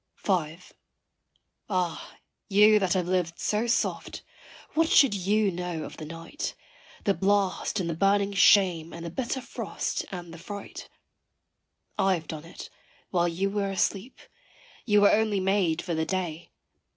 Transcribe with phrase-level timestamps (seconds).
[0.25, 0.57] V.
[1.69, 2.17] Ah
[2.49, 4.23] you, that have lived so soft,
[4.73, 6.55] what should you know of the night,
[7.03, 10.89] The blast and the burning shame and the bitter frost and the fright?
[11.99, 12.71] I have done it,
[13.11, 14.17] while you were asleep
[14.87, 16.49] you were only made for the day.